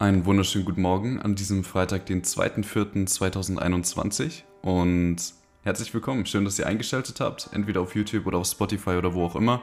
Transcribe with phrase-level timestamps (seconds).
[0.00, 5.18] Einen wunderschönen guten Morgen an diesem Freitag, den 2.4.2021 und
[5.62, 6.24] herzlich willkommen.
[6.24, 9.60] Schön, dass ihr eingeschaltet habt, entweder auf YouTube oder auf Spotify oder wo auch immer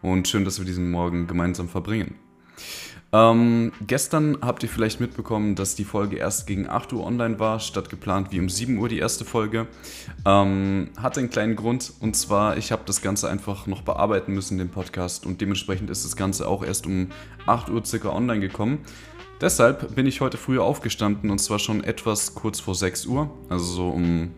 [0.00, 2.14] und schön, dass wir diesen Morgen gemeinsam verbringen.
[3.12, 7.60] Ähm, gestern habt ihr vielleicht mitbekommen, dass die Folge erst gegen 8 Uhr online war,
[7.60, 9.66] statt geplant wie um 7 Uhr die erste Folge.
[10.24, 14.56] Ähm, hatte einen kleinen Grund und zwar, ich habe das Ganze einfach noch bearbeiten müssen,
[14.56, 17.10] den Podcast, und dementsprechend ist das Ganze auch erst um
[17.44, 18.78] 8 Uhr circa online gekommen.
[19.44, 23.28] Deshalb bin ich heute früher aufgestanden und zwar schon etwas kurz vor 6 Uhr.
[23.50, 24.30] Also so um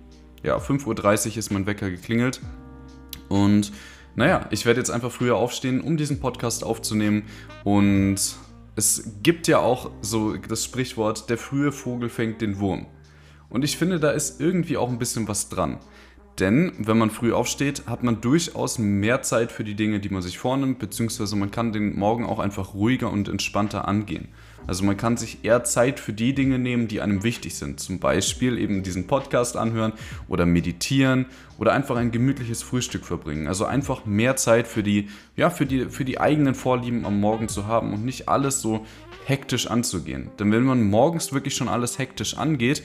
[0.43, 2.41] ja, 5.30 Uhr ist mein Wecker geklingelt.
[3.29, 3.71] Und
[4.17, 7.23] naja, ich werde jetzt einfach früher aufstehen, um diesen Podcast aufzunehmen.
[7.63, 8.17] Und
[8.75, 12.87] es gibt ja auch so das Sprichwort, der frühe Vogel fängt den Wurm.
[13.49, 15.79] Und ich finde, da ist irgendwie auch ein bisschen was dran.
[16.41, 20.23] Denn wenn man früh aufsteht, hat man durchaus mehr Zeit für die Dinge, die man
[20.23, 24.31] sich vornimmt, beziehungsweise man kann den Morgen auch einfach ruhiger und entspannter angehen.
[24.67, 27.81] Also man kann sich eher Zeit für die Dinge nehmen, die einem wichtig sind.
[27.81, 29.93] Zum Beispiel eben diesen Podcast anhören
[30.29, 31.27] oder meditieren
[31.59, 33.47] oder einfach ein gemütliches Frühstück verbringen.
[33.47, 37.49] Also einfach mehr Zeit für die, ja, für die, für die eigenen Vorlieben am Morgen
[37.49, 38.85] zu haben und nicht alles so
[39.25, 40.31] hektisch anzugehen.
[40.39, 42.83] Denn wenn man morgens wirklich schon alles hektisch angeht,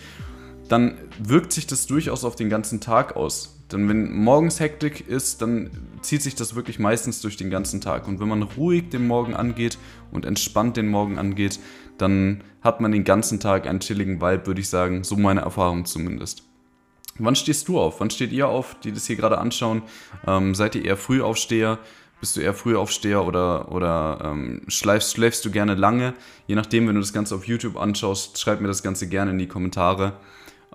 [0.69, 3.60] dann wirkt sich das durchaus auf den ganzen Tag aus.
[3.71, 5.69] Denn wenn morgens Hektik ist, dann
[6.01, 8.07] zieht sich das wirklich meistens durch den ganzen Tag.
[8.07, 9.77] Und wenn man ruhig den Morgen angeht
[10.11, 11.59] und entspannt den Morgen angeht,
[11.97, 15.03] dann hat man den ganzen Tag einen chilligen Vibe, würde ich sagen.
[15.03, 16.43] So meine Erfahrung zumindest.
[17.17, 17.99] Wann stehst du auf?
[17.99, 19.83] Wann steht ihr auf, die das hier gerade anschauen?
[20.25, 21.79] Ähm, seid ihr eher Frühaufsteher?
[22.19, 26.13] Bist du eher Frühaufsteher oder, oder ähm, schläfst, schläfst du gerne lange?
[26.47, 29.39] Je nachdem, wenn du das Ganze auf YouTube anschaust, schreib mir das Ganze gerne in
[29.39, 30.13] die Kommentare.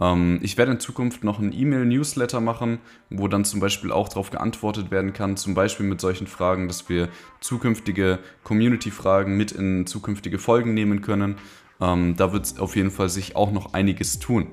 [0.01, 2.79] Ähm, ich werde in Zukunft noch einen E-Mail-Newsletter machen,
[3.11, 6.89] wo dann zum Beispiel auch darauf geantwortet werden kann, zum Beispiel mit solchen Fragen, dass
[6.89, 7.09] wir
[7.41, 11.37] zukünftige Community-Fragen mit in zukünftige Folgen nehmen können.
[11.81, 14.49] Ähm, da wird auf jeden Fall sich auch noch einiges tun.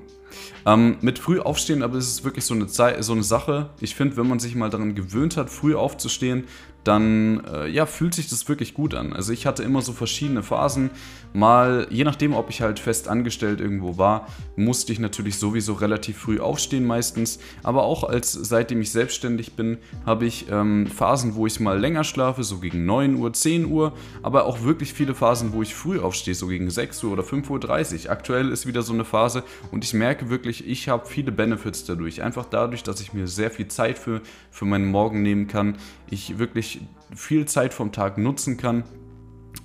[0.66, 3.70] Ähm, mit früh aufstehen, aber es ist wirklich so eine, Zeit, so eine Sache.
[3.80, 6.44] Ich finde, wenn man sich mal daran gewöhnt hat, früh aufzustehen,
[6.84, 9.12] dann äh, ja, fühlt sich das wirklich gut an.
[9.12, 10.90] Also ich hatte immer so verschiedene Phasen.
[11.32, 16.18] Mal, je nachdem, ob ich halt fest angestellt irgendwo war, musste ich natürlich sowieso relativ
[16.18, 17.40] früh aufstehen meistens.
[17.62, 22.04] Aber auch als seitdem ich selbstständig bin, habe ich ähm, Phasen, wo ich mal länger
[22.04, 23.94] schlafe, so gegen 9 Uhr, 10 Uhr.
[24.22, 28.04] Aber auch wirklich viele Phasen, wo ich früh aufstehe, so gegen 6 Uhr oder 5.30
[28.04, 28.12] Uhr.
[28.12, 32.22] Aktuell ist wieder so eine Phase und ich merke wirklich, ich habe viele Benefits dadurch.
[32.22, 34.20] Einfach dadurch, dass ich mir sehr viel Zeit für,
[34.50, 35.78] für meinen Morgen nehmen kann.
[36.10, 36.73] Ich wirklich
[37.14, 38.84] viel Zeit vom Tag nutzen kann.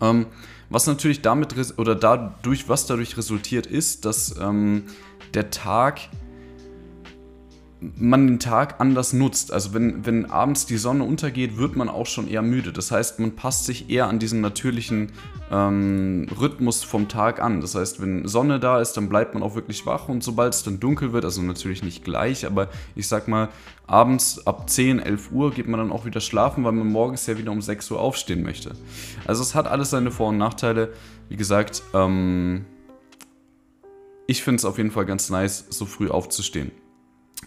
[0.02, 0.28] Ähm,
[0.70, 4.84] was natürlich damit oder dadurch, was dadurch resultiert, ist, dass ähm,
[5.34, 6.00] der Tag
[7.82, 9.54] man den Tag anders nutzt.
[9.54, 12.74] Also wenn, wenn abends die Sonne untergeht, wird man auch schon eher müde.
[12.74, 15.14] Das heißt, man passt sich eher an diesen natürlichen
[15.50, 17.62] ähm, Rhythmus vom Tag an.
[17.62, 20.64] Das heißt, wenn Sonne da ist, dann bleibt man auch wirklich wach und sobald es
[20.64, 23.48] dann dunkel wird, also natürlich nicht gleich, aber ich sag mal,
[23.88, 27.38] abends ab 10, 11 Uhr geht man dann auch wieder schlafen, weil man morgens ja
[27.38, 28.74] wieder um 6 Uhr aufstehen möchte.
[29.26, 30.94] Also es hat alles seine Vor- und Nachteile.
[31.30, 32.66] Wie gesagt, ähm,
[34.28, 36.72] ich finde es auf jeden Fall ganz nice, so früh aufzustehen.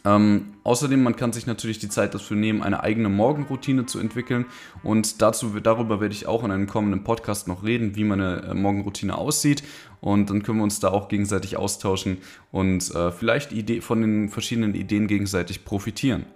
[0.04, 4.46] Ähm, außerdem, man kann sich natürlich die Zeit dafür nehmen, eine eigene Morgenroutine zu entwickeln.
[4.82, 8.54] Und dazu, darüber werde ich auch in einem kommenden Podcast noch reden, wie meine äh,
[8.54, 9.62] Morgenroutine aussieht.
[10.00, 12.18] Und dann können wir uns da auch gegenseitig austauschen
[12.50, 16.26] und äh, vielleicht Idee, von den verschiedenen Ideen gegenseitig profitieren.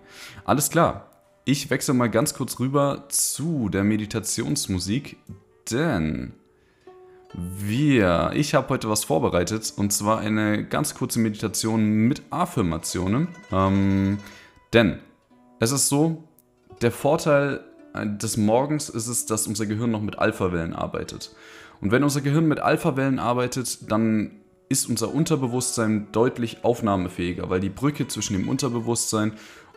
[0.45, 1.11] Alles klar.
[1.45, 5.17] Ich wechsle mal ganz kurz rüber zu der Meditationsmusik,
[5.71, 6.33] denn
[7.37, 13.29] wir, ich habe heute was vorbereitet und zwar eine ganz kurze Meditation mit Affirmationen.
[13.53, 14.19] Ähm,
[14.73, 15.01] denn
[15.61, 16.25] es ist so,
[16.81, 17.61] der Vorteil
[17.95, 21.35] äh, des Morgens ist es, dass unser Gehirn noch mit Alphawellen arbeitet.
[21.81, 27.69] Und wenn unser Gehirn mit Alphawellen arbeitet, dann ist unser Unterbewusstsein deutlich aufnahmefähiger, weil die
[27.69, 29.35] Brücke zwischen dem Unterbewusstsein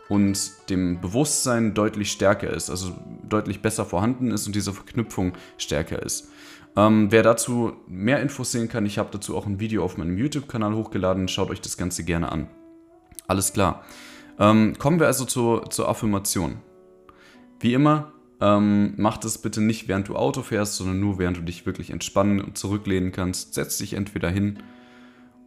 [0.10, 2.94] und dem Bewusstsein deutlich stärker ist, also
[3.28, 6.30] deutlich besser vorhanden ist und diese Verknüpfung stärker ist.
[6.76, 10.18] Ähm, wer dazu mehr Infos sehen kann, ich habe dazu auch ein Video auf meinem
[10.18, 11.28] YouTube-Kanal hochgeladen.
[11.28, 12.48] Schaut euch das Ganze gerne an.
[13.28, 13.84] Alles klar.
[14.40, 16.58] Ähm, kommen wir also zur, zur Affirmation.
[17.60, 21.42] Wie immer, ähm, mach das bitte nicht während du Auto fährst, sondern nur während du
[21.42, 23.54] dich wirklich entspannen und zurücklehnen kannst.
[23.54, 24.60] Setz dich entweder hin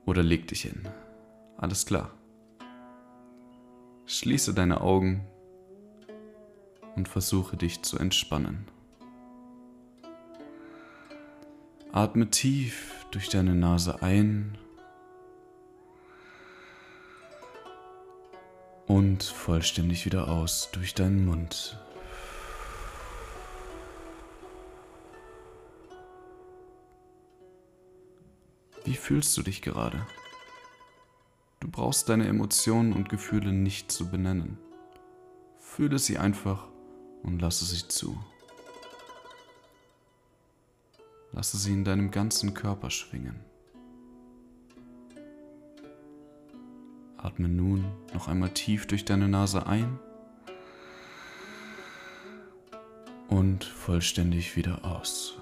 [0.04, 0.82] oder leg dich hin.
[1.56, 2.10] Alles klar.
[4.06, 5.26] Schließe deine Augen
[6.96, 8.66] und versuche dich zu entspannen.
[11.92, 14.56] Atme tief durch deine Nase ein
[18.86, 21.78] und vollständig wieder aus durch deinen Mund.
[28.84, 30.06] Wie fühlst du dich gerade?
[31.72, 34.58] Brauchst deine Emotionen und Gefühle nicht zu benennen.
[35.58, 36.68] Fühle sie einfach
[37.22, 38.22] und lasse sie zu.
[41.32, 43.40] Lasse sie in deinem ganzen Körper schwingen.
[47.16, 49.98] Atme nun noch einmal tief durch deine Nase ein
[53.28, 55.41] und vollständig wieder aus.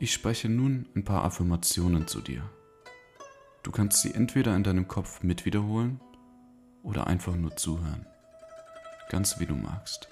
[0.00, 2.48] Ich spreche nun ein paar Affirmationen zu dir.
[3.64, 6.00] Du kannst sie entweder in deinem Kopf mit wiederholen
[6.84, 8.06] oder einfach nur zuhören.
[9.08, 10.08] Ganz wie du magst.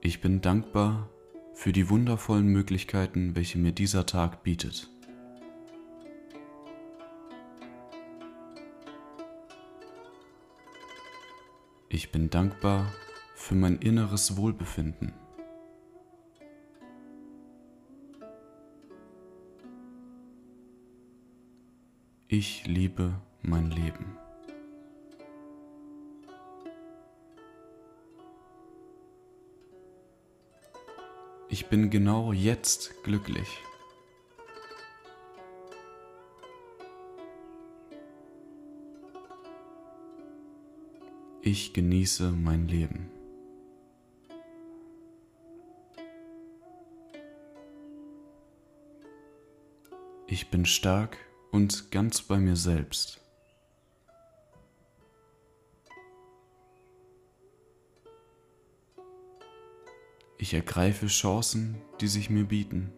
[0.00, 1.08] Ich bin dankbar
[1.54, 4.88] für die wundervollen Möglichkeiten, welche mir dieser Tag bietet.
[11.88, 12.92] Ich bin dankbar
[13.34, 15.25] für mein inneres Wohlbefinden.
[22.38, 24.18] Ich liebe mein Leben.
[31.48, 33.48] Ich bin genau jetzt glücklich.
[41.40, 43.08] Ich genieße mein Leben.
[50.26, 53.20] Ich bin stark und ganz bei mir selbst.
[60.38, 62.92] Ich ergreife Chancen, die sich mir bieten.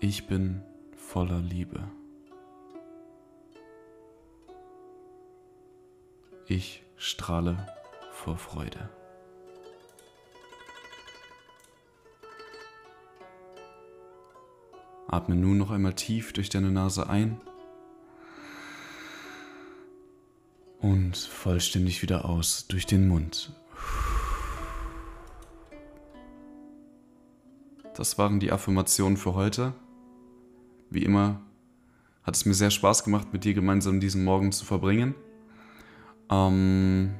[0.00, 0.62] Ich bin
[0.96, 1.88] voller Liebe.
[6.46, 7.66] Ich strahle
[8.12, 8.90] vor Freude.
[15.14, 17.40] Atme nun noch einmal tief durch deine Nase ein
[20.80, 23.52] und vollständig wieder aus durch den Mund.
[27.94, 29.72] Das waren die Affirmationen für heute.
[30.90, 31.40] Wie immer
[32.24, 35.14] hat es mir sehr Spaß gemacht, mit dir gemeinsam diesen Morgen zu verbringen.
[36.28, 37.14] Ähm,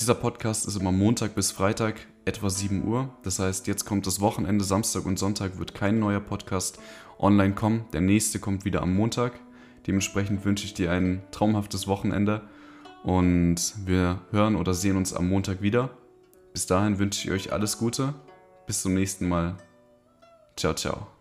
[0.00, 3.08] dieser Podcast ist immer Montag bis Freitag, etwa 7 Uhr.
[3.22, 6.78] Das heißt, jetzt kommt das Wochenende, Samstag und Sonntag wird kein neuer Podcast
[7.18, 7.86] online kommen.
[7.94, 9.32] Der nächste kommt wieder am Montag.
[9.86, 12.42] Dementsprechend wünsche ich dir ein traumhaftes Wochenende
[13.04, 15.90] und wir hören oder sehen uns am Montag wieder.
[16.52, 18.14] Bis dahin wünsche ich euch alles Gute.
[18.66, 19.54] Bis zum nächsten Mal.
[20.56, 21.15] Ciao, ciao.